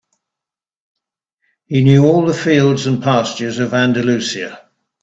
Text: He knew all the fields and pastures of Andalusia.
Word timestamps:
He 1.67 1.83
knew 1.83 2.05
all 2.07 2.25
the 2.25 2.33
fields 2.33 2.87
and 2.87 3.03
pastures 3.03 3.59
of 3.59 3.75
Andalusia. 3.75 4.67